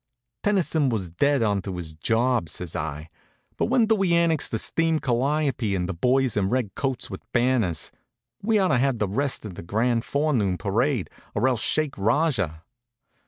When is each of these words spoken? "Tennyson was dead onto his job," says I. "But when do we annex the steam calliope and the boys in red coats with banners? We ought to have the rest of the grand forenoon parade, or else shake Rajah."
"Tennyson 0.41 0.89
was 0.89 1.11
dead 1.11 1.43
onto 1.43 1.75
his 1.75 1.93
job," 1.93 2.49
says 2.49 2.75
I. 2.75 3.07
"But 3.55 3.65
when 3.67 3.85
do 3.85 3.93
we 3.93 4.15
annex 4.15 4.49
the 4.49 4.57
steam 4.57 4.97
calliope 4.97 5.75
and 5.75 5.87
the 5.87 5.93
boys 5.93 6.35
in 6.35 6.49
red 6.49 6.73
coats 6.73 7.11
with 7.11 7.21
banners? 7.33 7.91
We 8.41 8.57
ought 8.57 8.69
to 8.69 8.79
have 8.79 8.97
the 8.97 9.07
rest 9.07 9.45
of 9.45 9.53
the 9.53 9.61
grand 9.61 10.03
forenoon 10.03 10.57
parade, 10.57 11.11
or 11.35 11.47
else 11.47 11.61
shake 11.61 11.95
Rajah." 11.99 12.63